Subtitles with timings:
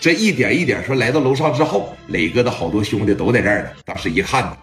[0.00, 3.70] 这一点一点说来到楼上之后，磊哥的好多兄弟都在这儿呢。
[3.84, 4.56] 当时一看呢，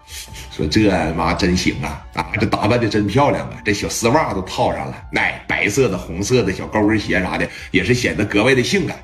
[0.50, 8.96] 说这妈真行啊啊，这打扮的真漂亮啊，这小丝袜都套上了，哎，白色的、红色的小高跟鞋啥的，也是显得格外的性感。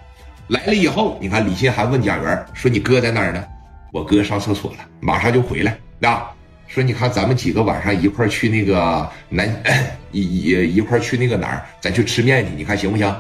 [0.49, 3.45] 来了以后，你看李新涵问贾元说：“你哥在哪儿呢？”
[3.93, 5.79] 我哥上厕所了，马上就回来。
[6.03, 6.32] 啊，
[6.66, 9.62] 说你看咱们几个晚上一块去那个南
[10.11, 13.16] 一一一块去那个哪儿，咱去吃面去，你看行不行？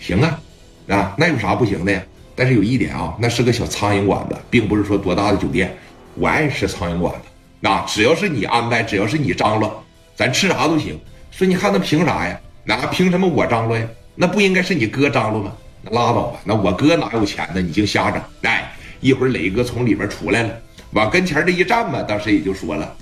[0.00, 0.40] 行啊，
[0.88, 2.02] 啊，那有啥不行的呀？
[2.34, 5.76] 但是有一点啊，那是个小苍蝇馆子，并不是说多大的酒店。
[6.14, 7.20] 我爱吃苍蝇馆子，
[7.60, 9.84] 那只要是你安排，只要是你张罗，
[10.16, 10.98] 咱吃啥都行。
[11.30, 12.38] 说你看那凭啥呀？
[12.64, 13.86] 那凭什么我张罗呀？
[14.14, 15.52] 那不应该是你哥张罗吗？
[15.82, 17.60] 那拉倒吧，那我哥哪有钱呢？
[17.60, 18.22] 你净瞎整！
[18.42, 20.50] 哎，一会儿磊哥从里边出来了，
[20.92, 22.94] 往跟前这一站吧，当时也就说了，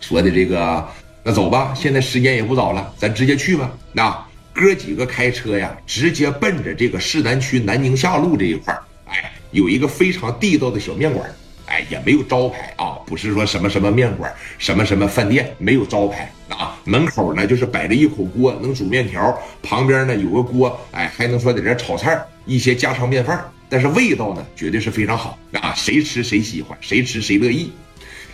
[0.00, 0.86] 说的这个，
[1.22, 3.70] 那走吧，现在时间也不早了，咱直接去吧。
[3.92, 4.16] 那
[4.52, 8.76] 哥几个开车呀，直接奔着这个市南区南宁下路这一块
[9.06, 11.30] 哎，有一个非常地道的小面馆。
[11.66, 16.76] 哎，也没有招牌啊，不是说什么什么面馆，什么什么饭店，没有招牌啊。
[16.82, 23.40] 门口呢就是摆着一口锅，能煮面条，旁边呢有个锅，哎，还能说在这炒菜，一些家常便饭。
[23.68, 27.70] 但是味道呢，绝对是非常好啊，谁吃谁喜欢，谁吃谁乐意。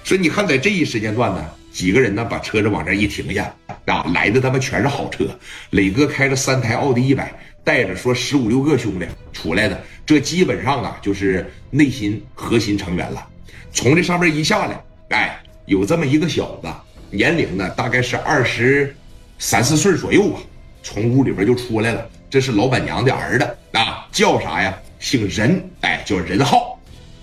[0.02, 1.44] 所以你看，在这一时间段呢，
[1.76, 5.26] 几个人呢把车子往这一停下啊，来的他妈全是好车。
[5.72, 7.30] 磊哥开着三台奥迪一百，
[7.62, 9.78] 带着说十五六个兄弟出来的。
[10.06, 13.28] 这基本上啊，就是内心核心成员了。
[13.72, 16.68] 从这上面一下来，哎，有这么一个小子，
[17.10, 18.96] 年龄呢大概是二十
[19.38, 20.40] 三四岁左右吧，
[20.82, 22.08] 从屋里边就出来了。
[22.30, 24.74] 这是老板娘的儿子啊，叫啥呀？
[24.98, 26.75] 姓任，哎，叫任浩。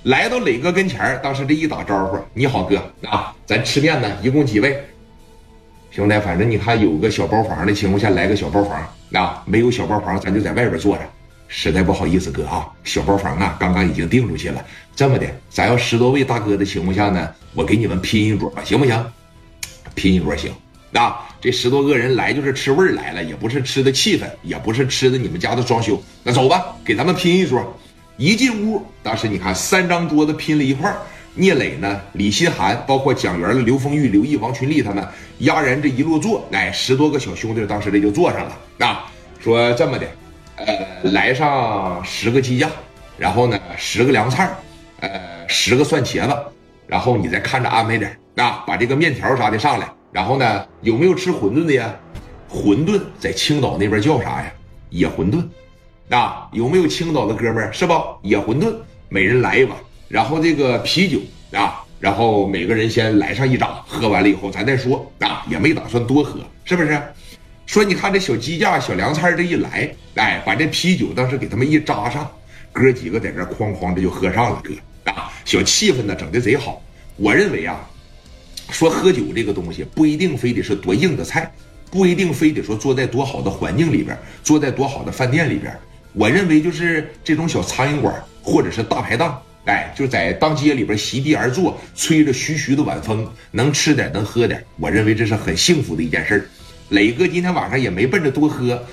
[0.03, 4.77] 来到磊哥跟前当时这一打招呼：“你好，哥啊，咱吃面呢，一共几位？
[5.91, 11.03] 兄弟，反正你看有个小包房的情况下，来个小包房啊，没有小包房，咱就在外边坐着。”
[11.47, 14.65] 实在不好意思，哥啊，小包房啊，刚刚已经订出去了。
[14.93, 19.05] 这么的，咱要十多位大哥的情况下呢，我给你们拼一桌吧，行不行？
[19.95, 20.51] 拼一桌行。
[20.91, 26.01] 啊， 这十多个人来就是吃味儿来了，也不是吃的气氛，也不是吃的你们家的装修。
[26.23, 27.79] 那走吧，给咱们拼一桌。
[28.17, 30.97] 一进屋，当时你看三张桌子拼了一块儿，
[31.33, 35.03] 聂磊呢，李新涵，包括蒋元的刘丰玉、刘毅、王群力他们，
[35.39, 38.85] 压人这一落座，哎，十多个小兄弟当时这就坐上了。
[38.85, 40.07] 啊，说这么的。
[40.55, 42.69] 呃，来上十个鸡架，
[43.17, 44.53] 然后呢，十个凉菜
[44.99, 45.09] 呃，
[45.47, 46.37] 十个蒜茄子，
[46.85, 51.91] 然后你再看着安排点啊，把这个面条啥的上来，然后呢，有没有吃馄饨的呀？
[52.47, 54.53] 馄饨在青岛那边叫啥呀？
[54.91, 55.43] 野馄饨，
[56.09, 57.93] 啊，有没有青岛的哥们儿是不？
[58.21, 58.73] 野馄饨，
[59.09, 59.77] 每人来一碗，
[60.07, 61.19] 然后这个啤酒
[61.57, 67.01] 啊，然后每个人先来上一扎，喝完了以后咱再说啊，也没打算多喝，是不是？
[67.65, 72.29] 说你看这小鸡架、小凉菜这一来，哎，把这啤酒当时给他们一扎上，
[72.73, 76.81] 哥几个在这哐哐的就喝上了，哥啊，小气氛呢整的贼好。
[77.15, 77.79] 我认为啊，
[78.69, 81.49] 说喝酒这个东西不一定非得是多硬的菜，
[81.89, 85.73] 不一定非得说坐在多好的环境里边，坐在多好的饭店里边。
[86.13, 96.47] 我认为就是这种小苍蝇馆或者是大排档，哎，就在当街里边席地而坐，吹着徐徐的晚风，能吃点能喝点，我认为这是很幸福的一件事。
[96.89, 98.85] 磊哥今天晚上也没奔着多喝。